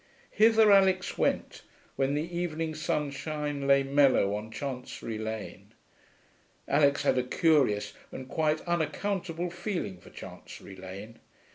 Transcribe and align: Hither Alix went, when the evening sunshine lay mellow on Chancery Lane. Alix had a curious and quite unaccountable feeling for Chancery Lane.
Hither 0.31 0.71
Alix 0.71 1.15
went, 1.15 1.61
when 1.95 2.15
the 2.15 2.35
evening 2.35 2.73
sunshine 2.73 3.67
lay 3.67 3.83
mellow 3.83 4.33
on 4.33 4.49
Chancery 4.49 5.19
Lane. 5.19 5.75
Alix 6.67 7.03
had 7.03 7.19
a 7.19 7.23
curious 7.23 7.93
and 8.11 8.27
quite 8.27 8.61
unaccountable 8.61 9.51
feeling 9.51 9.99
for 9.99 10.09
Chancery 10.09 10.75
Lane. 10.75 11.19